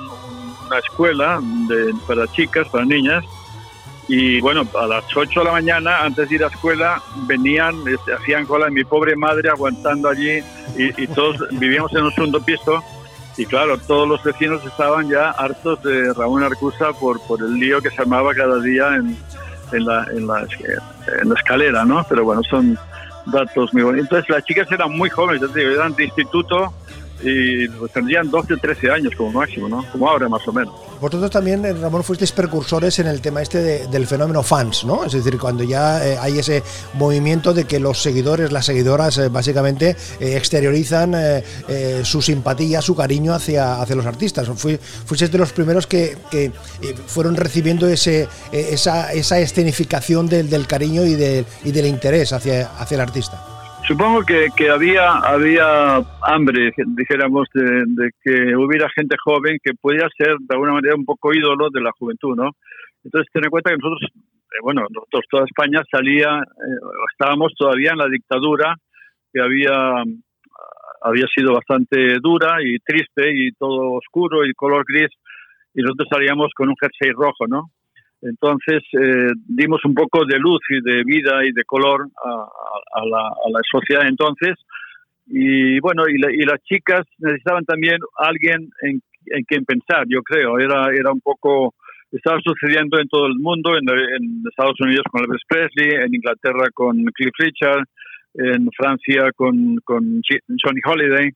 una 0.67 0.79
escuela 0.79 1.39
de, 1.67 1.93
para 2.07 2.27
chicas, 2.27 2.67
para 2.69 2.85
niñas, 2.85 3.25
y 4.07 4.39
bueno, 4.39 4.65
a 4.79 4.87
las 4.87 5.03
8 5.13 5.39
de 5.41 5.45
la 5.45 5.51
mañana, 5.51 6.03
antes 6.03 6.29
de 6.29 6.35
ir 6.35 6.43
a 6.43 6.47
escuela, 6.47 7.01
venían, 7.25 7.75
este, 7.87 8.13
hacían 8.13 8.45
cola, 8.45 8.69
mi 8.69 8.83
pobre 8.83 9.15
madre 9.15 9.49
aguantando 9.49 10.07
allí, 10.07 10.39
y, 10.77 11.07
todos 11.07 11.43
vivíamos 11.51 11.91
en 11.93 12.03
un 12.03 12.13
segundo 12.13 12.39
piso, 12.41 12.83
y 13.35 13.45
claro, 13.45 13.77
todos 13.77 14.07
los 14.07 14.23
vecinos 14.23 14.63
estaban 14.65 15.09
ya 15.09 15.31
hartos 15.31 15.81
de 15.83 16.13
Ramón 16.13 16.43
Arcusa 16.43 16.93
por, 16.93 17.19
por 17.27 17.39
el 17.41 17.55
lío 17.55 17.81
que 17.81 17.89
se 17.89 18.01
armaba 18.01 18.33
cada 18.33 18.59
día 18.61 18.95
en, 18.95 19.17
en, 19.73 19.85
la, 19.85 20.07
en, 20.11 20.25
la, 20.25 20.47
en 21.21 21.29
la 21.29 21.35
escalera, 21.35 21.85
¿no? 21.85 22.03
Pero 22.09 22.23
bueno, 22.23 22.41
son 22.49 22.79
datos 23.27 23.71
muy 23.73 23.83
bonitos. 23.83 24.05
Entonces 24.05 24.29
las 24.29 24.43
chicas 24.43 24.71
eran 24.71 24.91
muy 24.91 25.09
jóvenes, 25.11 25.43
eran 25.55 25.93
de 25.93 26.05
instituto 26.05 26.73
y 27.21 27.67
pues, 27.69 27.91
tendrían 27.91 28.29
12, 28.29 28.57
13 28.57 28.91
años 28.91 29.13
como 29.15 29.31
máximo, 29.31 29.67
¿no? 29.67 29.85
Como 29.91 30.09
ahora 30.09 30.29
más 30.29 30.47
o 30.47 30.53
menos. 30.53 30.73
Vosotros 30.99 31.29
también, 31.29 31.63
eh, 31.65 31.73
Ramón, 31.73 32.03
fuisteis 32.03 32.31
precursores 32.31 32.97
en 32.99 33.07
el 33.07 33.21
tema 33.21 33.41
este 33.41 33.87
del 33.87 34.07
fenómeno 34.07 34.43
fans, 34.43 34.83
¿no? 34.83 35.05
Es 35.05 35.13
decir, 35.13 35.37
cuando 35.37 35.63
ya 35.63 36.05
eh, 36.05 36.17
hay 36.19 36.39
ese 36.39 36.63
movimiento 36.93 37.53
de 37.53 37.65
que 37.65 37.79
los 37.79 38.01
seguidores, 38.01 38.51
las 38.51 38.65
seguidoras, 38.65 39.17
eh, 39.17 39.29
básicamente 39.29 39.95
exteriorizan 40.19 41.15
su 42.03 42.21
simpatía, 42.21 42.81
su 42.81 42.95
cariño 42.95 43.33
hacia, 43.33 43.81
hacia 43.81 43.95
los 43.95 44.05
artistas. 44.05 44.47
fuisteis 45.05 45.31
de 45.31 45.37
los 45.37 45.53
primeros 45.53 45.87
que, 45.87 46.17
que 46.31 46.51
fueron 47.07 47.35
recibiendo 47.35 47.87
ese, 47.87 48.27
esa, 48.51 49.13
esa 49.13 49.39
escenificación 49.39 50.27
del, 50.27 50.49
del 50.49 50.67
cariño 50.67 51.05
y, 51.05 51.15
de, 51.15 51.45
y 51.63 51.71
del 51.71 51.85
interés 51.85 52.33
hacia, 52.33 52.67
hacia 52.77 52.95
el 52.95 53.01
artista. 53.01 53.46
Supongo 53.87 54.21
que, 54.25 54.47
que 54.53 54.69
había, 54.69 55.13
había 55.19 55.95
hambre, 56.21 56.73
dijéramos, 56.87 57.47
de, 57.53 58.09
que 58.21 58.53
hubiera 58.53 58.89
gente 58.93 59.15
joven 59.23 59.59
que 59.63 59.71
pudiera 59.79 60.09
ser 60.17 60.35
de 60.41 60.55
alguna 60.55 60.73
manera 60.73 60.95
un 60.95 61.05
poco 61.05 61.33
ídolo 61.33 61.69
de 61.71 61.79
la 61.79 61.91
juventud, 61.97 62.35
¿no? 62.35 62.51
Entonces, 63.05 63.31
ten 63.31 63.45
en 63.45 63.49
cuenta 63.49 63.69
que 63.69 63.77
nosotros, 63.77 64.11
eh, 64.13 64.59
bueno, 64.61 64.81
nosotros, 64.93 65.23
toda 65.31 65.45
España 65.45 65.83
salía, 65.89 66.27
eh, 66.37 66.79
estábamos 67.13 67.53
todavía 67.57 67.91
en 67.91 67.99
la 67.99 68.09
dictadura, 68.09 68.75
que 69.31 69.39
había, 69.39 70.03
había 71.01 71.25
sido 71.33 71.53
bastante 71.53 72.17
dura 72.21 72.57
y 72.61 72.79
triste 72.79 73.31
y 73.33 73.53
todo 73.53 73.93
oscuro 73.93 74.45
y 74.45 74.51
color 74.53 74.83
gris, 74.85 75.11
y 75.73 75.81
nosotros 75.81 76.09
salíamos 76.11 76.51
con 76.53 76.67
un 76.67 76.75
jersey 76.77 77.13
rojo, 77.13 77.47
¿no? 77.47 77.71
Entonces 78.21 78.83
eh, 78.93 79.31
dimos 79.47 79.83
un 79.85 79.93
poco 79.93 80.25
de 80.25 80.39
luz 80.39 80.59
y 80.69 80.81
de 80.81 81.03
vida 81.03 81.45
y 81.45 81.51
de 81.51 81.63
color 81.65 82.07
a, 82.23 83.05
la, 83.05 83.61
sociedad 83.71 84.07
entonces. 84.07 84.55
Y 85.27 85.79
bueno, 85.79 86.03
y, 86.07 86.45
las 86.45 86.63
chicas 86.63 87.01
necesitaban 87.19 87.65
también 87.65 87.97
alguien 88.17 88.69
en, 88.81 89.01
quien 89.45 89.65
pensar, 89.65 90.05
yo 90.07 90.23
creo. 90.23 90.57
Era, 90.57 90.87
era 90.93 91.11
un 91.11 91.21
poco, 91.21 91.75
estaba 92.11 92.39
sucediendo 92.41 92.99
en 92.99 93.07
todo 93.07 93.27
el 93.27 93.35
mundo, 93.35 93.77
en, 93.77 93.85
Estados 94.49 94.79
Unidos 94.79 95.03
con 95.11 95.23
Elvis 95.23 95.43
Presley, 95.47 96.01
en 96.05 96.15
Inglaterra 96.15 96.69
con 96.73 97.03
Cliff 97.13 97.33
Richard, 97.37 97.83
en 98.35 98.69
Francia 98.75 99.31
con, 99.35 99.77
con 99.83 100.21
Johnny 100.63 100.81
Holiday. 100.85 101.29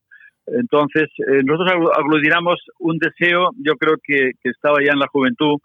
Entonces, 0.47 1.09
eh, 1.19 1.43
nosotros 1.43 1.91
aglutinamos 1.97 2.59
un 2.79 2.97
deseo, 2.97 3.51
yo 3.63 3.75
creo 3.75 3.95
que, 4.03 4.31
que, 4.41 4.49
estaba 4.49 4.77
ya 4.83 4.91
en 4.91 4.99
la 4.99 5.07
juventud, 5.07 5.59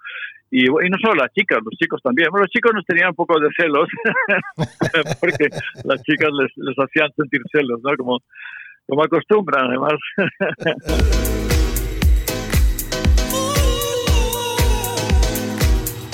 y, 0.51 0.65
no 0.65 0.99
solo 1.01 1.15
las 1.15 1.33
chicas, 1.33 1.59
los 1.65 1.75
chicos 1.79 2.01
también. 2.03 2.29
Los 2.33 2.49
chicos 2.49 2.73
nos 2.75 2.85
tenían 2.85 3.09
un 3.09 3.15
poco 3.15 3.39
de 3.41 3.49
celos, 3.57 3.89
porque 5.21 5.49
las 5.85 6.03
chicas 6.03 6.31
les, 6.39 6.53
les 6.57 6.77
hacían 6.77 7.13
sentir 7.17 7.41
celos, 7.51 7.81
¿no? 7.83 7.97
Como, 7.97 8.19
como 8.87 9.03
acostumbran, 9.03 9.67
además. 9.67 9.95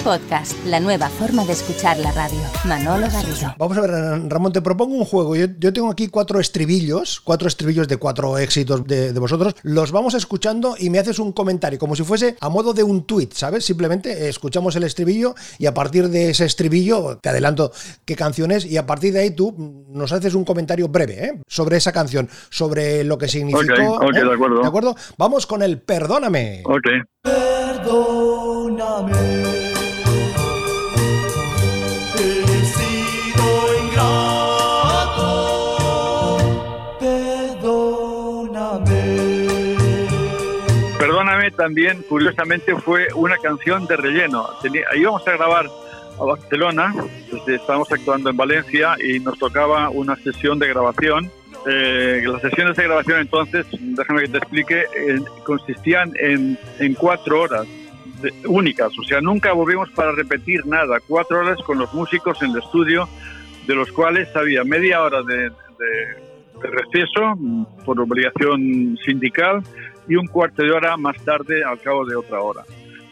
Podcast, 0.04 0.52
la 0.66 0.80
nueva 0.80 1.08
forma 1.08 1.44
de 1.44 1.52
escuchar 1.52 1.96
la 1.98 2.10
radio. 2.10 2.40
Manolo 2.64 3.06
Garrido. 3.08 3.54
Vamos 3.56 3.78
a 3.78 3.80
ver, 3.82 3.90
Ramón, 4.28 4.52
te 4.52 4.60
propongo 4.60 4.96
un 4.96 5.04
juego. 5.04 5.36
Yo, 5.36 5.72
tengo 5.72 5.90
aquí 5.90 6.08
cuatro 6.08 6.40
estribillos, 6.40 7.20
cuatro 7.20 7.46
estribillos 7.46 7.86
de 7.86 7.98
cuatro 7.98 8.36
éxitos 8.36 8.84
de, 8.84 9.12
vosotros. 9.12 9.54
Los 9.62 9.92
vamos 9.92 10.14
escuchando 10.14 10.74
y 10.78 10.90
me 10.90 10.98
haces 10.98 11.20
un 11.20 11.30
comentario, 11.32 11.78
como 11.78 11.94
si 11.94 12.02
fuese 12.02 12.36
a 12.40 12.48
modo 12.48 12.72
de 12.74 12.82
un 12.82 13.04
tweet, 13.06 13.28
¿sabes? 13.32 13.64
Simplemente 13.64 14.28
escuchamos 14.28 14.74
el 14.74 14.82
estribillo 14.82 15.36
y 15.58 15.66
a 15.66 15.74
partir 15.74 16.08
de 16.08 16.30
ese 16.30 16.46
estribillo, 16.46 17.18
te 17.18 17.28
adelanto 17.28 17.70
qué 18.04 18.16
canción 18.16 18.50
es, 18.50 18.66
y 18.66 18.78
a 18.78 18.86
partir 18.86 19.12
de 19.12 19.20
ahí 19.20 19.30
tú 19.30 19.84
nos 19.88 20.10
haces 20.10 20.34
un 20.34 20.44
comentario 20.44 20.88
breve 20.88 21.24
¿eh? 21.24 21.40
sobre 21.46 21.76
esa 21.76 21.92
canción, 21.92 22.28
sobre 22.50 23.04
lo 23.04 23.18
que 23.18 23.28
significó. 23.28 23.62
Ok, 23.96 24.16
¿eh? 24.16 24.24
de 24.24 24.34
acuerdo. 24.34 24.62
¿De 24.62 24.68
acuerdo? 24.68 24.96
Vamos 25.16 25.46
con 25.46 25.62
el 25.62 25.80
Perdóname. 25.80 26.64
Ok. 26.64 26.88
Perdóname. 27.22 28.32
También, 41.62 42.02
curiosamente, 42.08 42.74
fue 42.74 43.06
una 43.14 43.36
canción 43.38 43.86
de 43.86 43.96
relleno. 43.96 44.48
Tenía, 44.60 44.82
íbamos 44.96 45.24
a 45.28 45.36
grabar 45.36 45.66
a 46.18 46.24
Barcelona, 46.24 46.92
estábamos 47.46 47.92
actuando 47.92 48.30
en 48.30 48.36
Valencia 48.36 48.96
y 48.98 49.20
nos 49.20 49.38
tocaba 49.38 49.88
una 49.88 50.16
sesión 50.16 50.58
de 50.58 50.66
grabación. 50.66 51.30
Eh, 51.64 52.24
las 52.26 52.42
sesiones 52.42 52.76
de 52.76 52.82
grabación 52.82 53.20
entonces, 53.20 53.64
déjame 53.70 54.22
que 54.22 54.28
te 54.30 54.38
explique, 54.38 54.84
consistían 55.44 56.12
en, 56.18 56.58
en 56.80 56.94
cuatro 56.94 57.42
horas 57.42 57.64
únicas, 58.46 58.90
o 58.98 59.04
sea, 59.04 59.20
nunca 59.20 59.52
volvimos 59.52 59.88
para 59.90 60.10
repetir 60.10 60.66
nada, 60.66 60.98
cuatro 61.06 61.38
horas 61.38 61.58
con 61.64 61.78
los 61.78 61.94
músicos 61.94 62.42
en 62.42 62.50
el 62.50 62.58
estudio, 62.58 63.08
de 63.68 63.74
los 63.76 63.92
cuales 63.92 64.34
había 64.34 64.64
media 64.64 65.00
hora 65.00 65.22
de, 65.22 65.50
de 65.50 66.70
receso 66.70 67.38
por 67.84 68.00
obligación 68.00 68.98
sindical 69.04 69.62
y 70.08 70.16
un 70.16 70.26
cuarto 70.26 70.62
de 70.62 70.70
hora 70.70 70.96
más 70.96 71.16
tarde 71.24 71.62
al 71.64 71.80
cabo 71.80 72.04
de 72.04 72.16
otra 72.16 72.40
hora. 72.40 72.62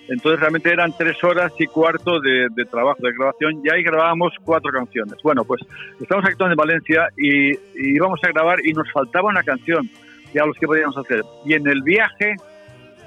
Entonces 0.08 0.40
realmente 0.40 0.72
eran 0.72 0.92
tres 0.96 1.22
horas 1.22 1.52
y 1.58 1.66
cuarto 1.66 2.20
de, 2.20 2.48
trabajo 2.68 2.98
de 3.00 3.12
grabación 3.12 3.62
y 3.64 3.70
ahí 3.70 3.84
grabábamos 3.84 4.34
cuatro 4.42 4.72
canciones. 4.72 5.14
Bueno, 5.22 5.44
pues 5.44 5.62
estamos 6.00 6.24
actuando 6.24 6.54
en 6.54 6.56
Valencia 6.56 7.08
y, 7.16 7.52
íbamos 7.76 8.18
a 8.24 8.28
grabar 8.28 8.58
y 8.66 8.72
nos 8.72 8.90
faltaba 8.90 9.28
una 9.28 9.44
canción, 9.44 9.88
ya 10.34 10.44
los 10.44 10.56
que 10.56 10.66
podíamos 10.66 10.96
hacer. 10.96 11.22
Y 11.44 11.54
en 11.54 11.68
el 11.68 11.82
viaje, 11.82 12.34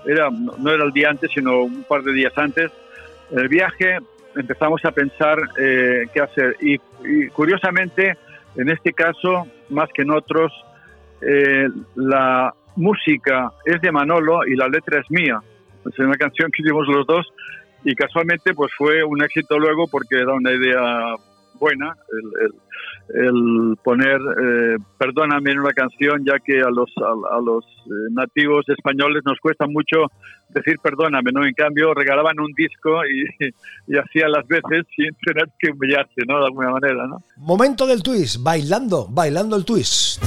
era, 0.06 0.30
no 0.30 0.72
era 0.72 0.86
el 0.86 0.94
día 0.94 1.10
antes, 1.10 1.30
sino 1.34 1.63
un 1.63 1.84
par 1.84 2.04
de 2.04 2.13
días 2.13 2.38
antes, 2.38 2.72
en 3.32 3.40
el 3.40 3.50
viaje 3.50 3.98
empezamos 4.36 4.84
a 4.86 4.92
pensar 4.92 5.38
eh, 5.60 6.06
qué 6.13 6.22
hacer. 6.22 6.56
Y, 6.62 6.78
curiosamente, 7.30 8.18
en 8.56 8.70
este 8.70 8.94
caso, 8.94 9.48
más 9.70 9.90
que 9.94 10.04
en 10.04 10.12
otros, 10.12 10.54
eh, 11.22 11.68
la 11.96 12.54
música 12.75 13.51
es 13.65 13.82
de 13.82 13.92
Manolo 13.92 14.46
y 14.46 14.56
la 14.56 14.68
letra 14.68 15.00
es 15.00 15.10
mía. 15.10 15.42
Es 15.86 16.00
una 16.00 16.15
canción 16.15 16.50
que 16.51 16.62
hicimos 16.62 16.88
los 16.88 17.06
dos 17.06 17.25
y 17.84 17.94
casualmente 17.96 18.53
pues 18.53 18.72
fue 18.77 19.03
un 19.03 19.22
éxito 19.22 19.60
luego 19.60 19.88
porque 19.88 20.18
era 20.18 20.34
una 20.34 20.51
idea 20.51 21.15
buena 21.60 21.96
el, 23.13 23.77
poner 23.84 24.20
eh, 24.20 24.77
perdóname 24.98 25.51
en 25.51 25.60
una 25.60 25.74
canción 25.74 26.24
ya 26.25 26.39
que 26.39 26.62
a 26.62 26.70
los 26.70 26.89
a, 26.98 27.39
los 27.42 27.65
eh, 27.65 28.12
nativos 28.12 28.68
españoles 28.70 29.24
nos 29.25 29.39
cuesta 29.39 29.68
mucho 29.68 30.08
decir 30.50 30.77
perdóname 30.82 31.32
no 31.32 31.46
en 31.46 31.53
cambio 31.53 31.94
regalaban 31.94 32.39
un 32.39 32.51
disco 32.53 33.01
y, 33.06 33.46
y 33.88 33.98
hacía 33.98 34.27
las 34.30 34.48
veces 34.48 34.86
sin 34.96 35.13
tener 35.25 35.50
que 35.60 35.72
humillarse 35.72 36.22
no 36.27 36.39
de 36.39 36.46
alguna 36.46 36.72
manera 36.72 37.08
no 37.08 37.22
momento 37.38 37.86
del 37.86 38.01
twist 38.01 38.42
bailando 38.42 39.08
bailando 39.10 39.56
el 39.56 39.65
twist 39.65 40.24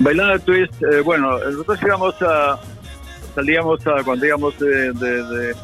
Bailando 0.00 0.32
el 0.32 0.40
twist, 0.40 0.82
eh, 0.82 1.02
bueno, 1.02 1.38
nosotros 1.38 1.78
íbamos 1.82 2.14
a, 2.22 2.58
salíamos 3.34 3.86
a, 3.86 4.02
cuando 4.02 4.24
íbamos 4.24 4.58
de, 4.58 4.92
de, 4.94 5.54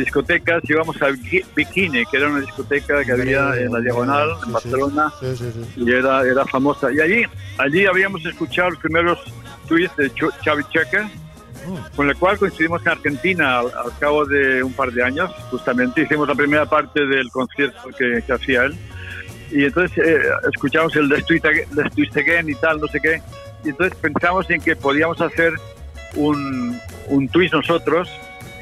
discotecas, 0.00 0.62
íbamos 0.68 1.00
a 1.00 1.10
Bikini, 1.54 2.04
que 2.06 2.16
era 2.16 2.28
una 2.28 2.40
discoteca 2.40 3.04
que 3.04 3.12
había 3.12 3.54
en 3.56 3.72
la 3.72 3.80
Diagonal, 3.80 4.30
en 4.44 4.52
Barcelona, 4.52 5.12
y 5.76 5.92
era, 5.92 6.22
era 6.22 6.44
famosa. 6.44 6.92
Y 6.92 7.00
allí, 7.00 7.22
allí 7.56 7.86
habíamos 7.86 8.26
escuchado 8.26 8.70
los 8.70 8.80
primeros 8.80 9.18
twists 9.68 9.96
de 9.96 10.10
Xavi 10.44 10.64
Checker, 10.70 11.04
mm. 11.04 11.96
con 11.96 12.08
el 12.08 12.16
cual 12.16 12.36
coincidimos 12.36 12.82
en 12.82 12.88
Argentina 12.88 13.60
al, 13.60 13.70
cabo 14.00 14.26
de 14.26 14.60
un 14.60 14.72
par 14.72 14.90
de 14.90 15.04
años, 15.04 15.30
justamente. 15.50 16.02
Hicimos 16.02 16.26
la 16.26 16.34
primera 16.34 16.66
parte 16.66 17.06
del 17.06 17.30
concierto 17.30 17.90
que, 17.96 18.22
que 18.26 18.32
hacía 18.32 18.64
él. 18.64 18.76
Y 19.52 19.64
entonces 19.64 19.96
eh, 20.04 20.20
escuchamos 20.52 20.94
el 20.96 21.08
Let's 21.08 21.26
Twist 21.26 22.16
Again 22.16 22.50
y 22.50 22.54
tal, 22.56 22.80
no 22.80 22.86
sé 22.88 23.00
qué, 23.00 23.22
y 23.64 23.70
entonces 23.70 23.96
pensamos 24.00 24.48
en 24.50 24.60
que 24.60 24.76
podíamos 24.76 25.20
hacer 25.20 25.54
un, 26.14 26.78
un 27.08 27.28
twist 27.28 27.54
nosotros. 27.54 28.08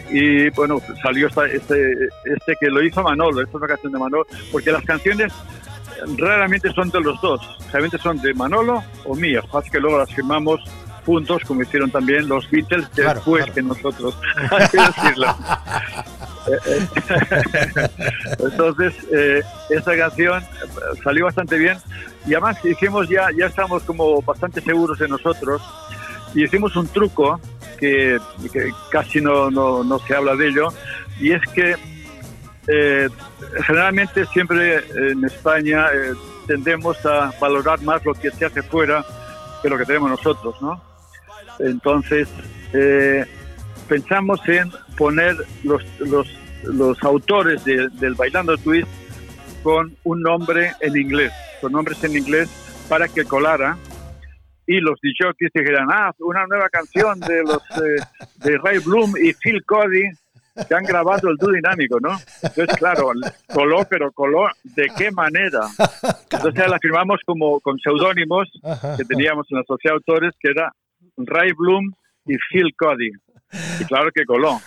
Y 0.08 0.50
bueno, 0.50 0.80
salió 1.02 1.26
este, 1.26 1.92
este 2.24 2.56
que 2.60 2.68
lo 2.68 2.80
hizo 2.80 3.02
Manolo, 3.02 3.40
esta 3.40 3.50
es 3.50 3.54
una 3.56 3.66
canción 3.66 3.92
de 3.92 3.98
Manolo, 3.98 4.26
porque 4.52 4.70
las 4.70 4.84
canciones 4.84 5.32
raramente 6.16 6.72
son 6.72 6.90
de 6.90 7.00
los 7.00 7.20
dos, 7.20 7.40
realmente 7.72 7.98
son 7.98 8.20
de 8.20 8.32
Manolo 8.32 8.84
o 9.04 9.16
mías, 9.16 9.44
así 9.52 9.68
que 9.68 9.80
luego 9.80 9.98
las 9.98 10.14
firmamos 10.14 10.60
juntos, 11.04 11.42
como 11.44 11.62
hicieron 11.62 11.90
también 11.90 12.28
los 12.28 12.48
Beatles 12.50 12.88
después 12.94 13.50
que 13.50 13.62
nosotros, 13.62 14.16
hay 14.50 14.68
que 14.68 14.78
decirlo. 14.78 15.36
Entonces, 18.38 18.94
eh, 19.12 19.42
canción 19.84 20.42
salió 21.02 21.24
bastante 21.24 21.58
bien. 21.58 21.78
Y 22.26 22.34
además 22.34 22.64
hicimos 22.64 23.08
ya, 23.08 23.28
ya 23.36 23.46
estamos 23.46 23.82
como 23.82 24.20
bastante 24.22 24.60
seguros 24.60 24.98
de 24.98 25.08
nosotros. 25.08 25.62
Y 26.34 26.44
hicimos 26.44 26.76
un 26.76 26.88
truco 26.88 27.40
que, 27.78 28.18
casi 28.90 29.20
no, 29.20 29.50
no, 29.50 29.84
no, 29.84 29.98
se 30.00 30.14
habla 30.14 30.34
de 30.36 30.48
ello. 30.48 30.68
Y 31.20 31.32
es 31.32 31.42
que 31.54 31.76
eh, 32.68 33.08
generalmente 33.64 34.26
siempre 34.26 34.82
en 35.10 35.24
España 35.24 35.86
eh, 35.94 36.12
tendemos 36.46 37.04
a 37.06 37.32
valorar 37.40 37.80
más 37.82 38.04
lo 38.04 38.14
que 38.14 38.30
se 38.30 38.46
hace 38.46 38.62
fuera 38.62 39.04
que 39.62 39.68
lo 39.68 39.78
que 39.78 39.84
tenemos 39.84 40.10
nosotros, 40.10 40.60
¿no? 40.60 40.80
Entonces, 41.58 42.28
eh, 42.72 43.24
pensamos 43.88 44.40
en 44.48 44.70
poner 44.96 45.36
los, 45.64 45.82
los, 46.00 46.28
los 46.64 47.02
autores 47.02 47.64
del 47.64 48.14
Bailando 48.14 48.56
Twist 48.56 48.88
con 49.62 49.96
un 50.04 50.22
nombre 50.22 50.72
en 50.80 50.96
inglés, 50.96 51.32
con 51.60 51.72
nombres 51.72 52.02
en 52.04 52.16
inglés 52.16 52.48
para 52.88 53.08
que 53.08 53.24
colara 53.24 53.76
y 54.66 54.80
los 54.80 54.98
DJs 55.00 55.52
dijeran, 55.54 55.88
ah, 55.90 56.12
una 56.18 56.46
nueva 56.46 56.68
canción 56.68 57.20
de 57.20 57.42
los 57.44 57.62
de 58.44 58.58
Ray 58.58 58.78
Bloom 58.78 59.14
y 59.16 59.32
Phil 59.34 59.64
Cody 59.64 60.10
que 60.64 60.74
han 60.74 60.84
grabado 60.84 61.28
el 61.28 61.36
dúo 61.36 61.52
dinámico, 61.52 62.00
¿no? 62.00 62.16
Entonces, 62.42 62.76
claro, 62.76 63.10
coló, 63.52 63.86
pero 63.88 64.10
coló 64.12 64.48
de 64.64 64.88
qué 64.96 65.10
manera. 65.10 65.60
Entonces 66.30 66.68
la 66.68 66.78
firmamos 66.78 67.20
como 67.26 67.60
con 67.60 67.78
seudónimos 67.78 68.48
que 68.96 69.04
teníamos 69.04 69.46
en 69.50 69.58
la 69.58 69.64
sociedad 69.64 69.94
de 69.94 69.98
autores, 69.98 70.34
que 70.40 70.50
era 70.50 70.72
Ray 71.18 71.52
Bloom 71.52 71.92
y 72.26 72.36
Phil 72.50 72.74
Cody. 72.76 73.10
Y 73.80 73.84
claro 73.84 74.10
que 74.12 74.24
coló. 74.24 74.60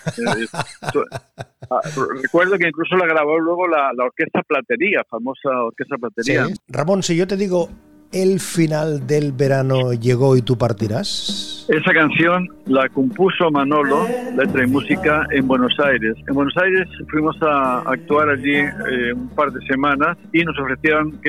Ah, 1.70 1.80
recuerdo 2.22 2.58
que 2.58 2.66
incluso 2.66 2.96
la 2.96 3.06
grabó 3.06 3.38
luego 3.38 3.68
la, 3.68 3.92
Orquesta 3.96 4.42
Platería, 4.42 5.04
famosa 5.08 5.50
Orquesta 5.66 5.96
Platería. 5.98 6.46
Ramón, 6.68 7.02
si 7.02 7.16
yo 7.16 7.26
te 7.26 7.36
digo 7.36 7.68
el 8.12 8.40
final 8.40 9.06
del 9.06 9.32
verano 9.32 9.92
llegó 9.92 10.36
y 10.36 10.42
tú 10.42 10.58
partirás? 10.58 11.66
Esa 11.68 11.92
canción 11.92 12.48
la 12.66 12.88
compuso 12.88 13.50
Manolo, 13.50 14.04
letra 14.36 14.64
y 14.64 14.66
música, 14.66 15.26
en 15.30 15.46
Buenos 15.46 15.78
Aires. 15.78 16.16
En 16.26 16.34
Buenos 16.34 16.56
Aires 16.56 16.88
fuimos 17.08 17.40
a 17.42 17.78
actuar 17.86 18.30
allí 18.30 18.56
eh, 18.56 19.12
un 19.14 19.28
par 19.28 19.52
de 19.52 19.64
semanas 19.66 20.16
y 20.32 20.42
nos 20.42 20.58
ofrecieron 20.58 21.20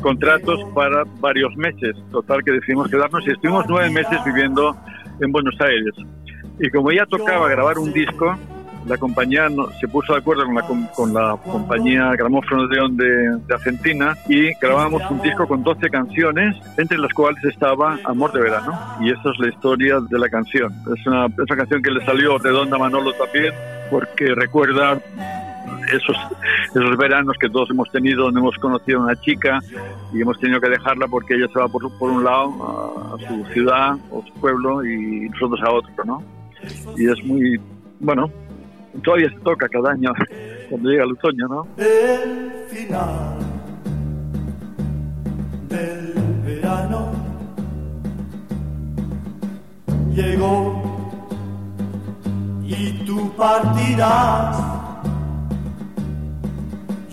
contratos 0.00 0.60
para 0.74 1.04
varios 1.20 1.54
meses. 1.56 1.94
Total 2.10 2.42
que 2.42 2.52
decidimos 2.52 2.88
quedarnos 2.88 3.26
y 3.26 3.32
estuvimos 3.32 3.66
nueve 3.68 3.90
meses 3.90 4.18
viviendo 4.24 4.74
en 5.20 5.30
Buenos 5.32 5.54
Aires. 5.60 5.94
Y 6.58 6.70
como 6.70 6.92
ya 6.92 7.06
tocaba 7.06 7.48
grabar 7.48 7.78
un 7.78 7.92
disco, 7.92 8.36
la 8.86 8.98
compañía 8.98 9.48
se 9.80 9.86
puso 9.88 10.12
de 10.12 10.18
acuerdo 10.18 10.44
con 10.44 10.54
la, 10.54 10.62
con 10.94 11.14
la 11.14 11.36
compañía 11.36 12.10
Gramófono 12.16 12.66
de, 12.66 13.38
de 13.46 13.54
Argentina 13.54 14.16
y 14.28 14.52
grabamos 14.60 15.02
un 15.10 15.22
disco 15.22 15.46
con 15.46 15.62
12 15.62 15.88
canciones, 15.88 16.56
entre 16.76 16.98
las 16.98 17.12
cuales 17.12 17.42
estaba 17.44 17.98
Amor 18.04 18.32
de 18.32 18.40
Verano. 18.40 18.72
Y 19.00 19.10
esa 19.10 19.30
es 19.30 19.38
la 19.38 19.48
historia 19.48 20.00
de 20.00 20.18
la 20.18 20.28
canción. 20.28 20.72
Es 20.96 21.06
una, 21.06 21.26
es 21.26 21.56
canción 21.56 21.82
que 21.82 21.90
le 21.90 22.04
salió 22.04 22.38
redonda 22.38 22.76
a 22.76 22.80
Manolo 22.80 23.12
también, 23.12 23.54
porque 23.90 24.34
recuerda 24.34 24.98
esos, 25.92 26.16
esos 26.74 26.96
veranos 26.96 27.36
que 27.38 27.48
todos 27.48 27.70
hemos 27.70 27.90
tenido, 27.90 28.24
donde 28.24 28.40
hemos 28.40 28.56
conocido 28.56 29.00
a 29.00 29.04
una 29.04 29.20
chica 29.20 29.60
y 30.12 30.22
hemos 30.22 30.38
tenido 30.40 30.60
que 30.60 30.70
dejarla 30.70 31.06
porque 31.06 31.34
ella 31.34 31.46
se 31.52 31.58
va 31.58 31.68
por, 31.68 31.90
por 31.98 32.10
un 32.10 32.24
lado 32.24 33.14
a, 33.14 33.28
su 33.28 33.44
ciudad 33.52 33.96
o 34.10 34.22
su 34.22 34.32
pueblo 34.34 34.84
y 34.84 35.28
nosotros 35.28 35.60
a 35.62 35.70
otro, 35.70 36.04
¿no? 36.04 36.41
Y 36.96 37.08
es 37.08 37.24
muy, 37.24 37.60
bueno, 38.00 38.30
todavía 39.02 39.30
se 39.30 39.40
toca 39.40 39.68
cada 39.68 39.92
año 39.92 40.12
cuando 40.70 40.90
llega 40.90 41.04
el 41.04 41.12
otoño, 41.12 41.48
¿no? 41.48 41.66
El 41.76 42.52
final 42.68 43.38
del 45.68 46.14
verano 46.44 47.12
llegó 50.14 50.82
y 52.64 53.04
tú 53.04 53.32
partirás. 53.36 54.58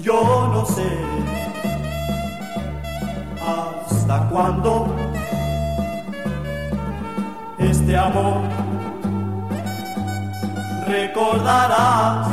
Yo 0.02 0.50
no 0.54 0.66
sé 0.66 0.88
hasta 3.46 4.30
cuándo 4.30 4.96
este 7.60 7.96
amor 7.96 8.69
recordarás. 10.90 12.29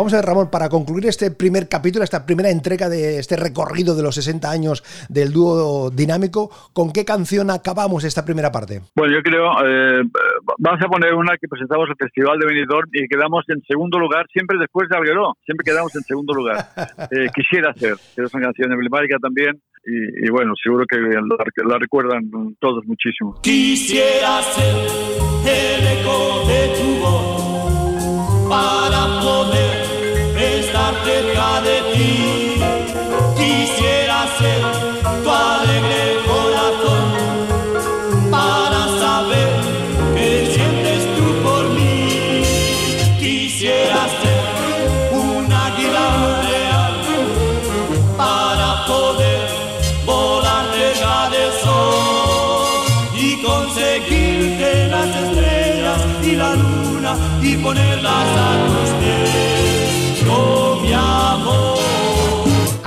Vamos 0.00 0.14
a 0.14 0.16
ver, 0.16 0.24
Ramón, 0.24 0.48
para 0.50 0.70
concluir 0.70 1.04
este 1.04 1.30
primer 1.30 1.68
capítulo, 1.68 2.02
esta 2.02 2.24
primera 2.24 2.48
entrega 2.48 2.88
de 2.88 3.18
este 3.18 3.36
recorrido 3.36 3.94
de 3.94 4.02
los 4.02 4.14
60 4.14 4.50
años 4.50 4.82
del 5.10 5.30
dúo 5.30 5.90
dinámico, 5.90 6.48
¿con 6.72 6.90
qué 6.90 7.04
canción 7.04 7.50
acabamos 7.50 8.04
esta 8.04 8.24
primera 8.24 8.50
parte? 8.50 8.80
Bueno, 8.96 9.12
yo 9.12 9.22
creo, 9.22 9.44
eh, 9.62 10.02
vamos 10.56 10.80
a 10.82 10.88
poner 10.88 11.12
una 11.12 11.36
que 11.36 11.46
presentamos 11.46 11.86
el 11.90 11.96
Festival 11.96 12.38
de 12.38 12.46
Benidorm 12.46 12.88
y 12.94 13.06
quedamos 13.08 13.44
en 13.48 13.60
segundo 13.68 13.98
lugar, 13.98 14.24
siempre 14.32 14.56
después 14.58 14.88
de 14.88 14.96
Algueró, 14.96 15.34
siempre 15.44 15.64
quedamos 15.70 15.94
en 15.94 16.02
segundo 16.02 16.32
lugar. 16.32 16.56
Eh, 17.12 17.26
quisiera 17.34 17.70
hacer, 17.70 17.96
que 18.14 18.22
es 18.22 18.34
una 18.34 18.44
canción 18.44 18.72
emblemática 18.72 19.16
también, 19.18 19.60
y, 19.84 20.30
bueno, 20.30 20.54
seguro 20.62 20.84
que 20.86 20.96
la, 20.98 21.78
recuerdan 21.78 22.30
todos 22.58 22.86
muchísimo. 22.86 23.40
Quisiera 23.42 24.40
ser 24.42 24.76
el 25.44 25.98
eco 25.98 26.46
de 26.46 26.68
tu 26.78 27.00
voz 27.02 27.69
para 28.50 29.20
poder 29.22 29.76
estar 30.58 30.92
cerca 31.04 31.60
de 31.66 31.76
ti. 31.92 32.60
Quisiera 33.36 34.26
ser 34.38 34.69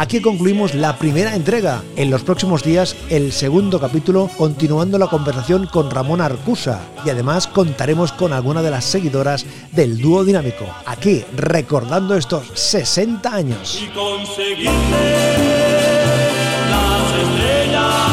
Aquí 0.04 0.20
concluimos 0.20 0.76
la 0.76 0.98
primera 0.98 1.34
entrega. 1.34 1.82
En 1.96 2.12
los 2.12 2.24
próximos 2.24 2.62
días, 2.62 2.94
el 3.10 3.32
segundo 3.32 3.80
capítulo, 3.80 4.30
continuando 4.36 4.98
la 4.98 5.08
conversación 5.08 5.66
con 5.66 5.89
Ramón 5.89 6.20
Arcusa. 6.20 6.82
Y 7.06 7.10
además 7.10 7.48
contaremos 7.48 8.12
con 8.12 8.34
alguna 8.34 8.62
de 8.62 8.70
las 8.70 8.84
seguidoras 8.84 9.46
del 9.72 10.02
dúo 10.02 10.26
dinámico. 10.26 10.66
Aquí, 10.86 11.24
recordando 11.38 12.18
estos 12.18 12.48
60 12.54 13.34
años. 13.34 13.82
Y 13.82 13.88
las 16.70 17.13
estrellas. 17.24 18.12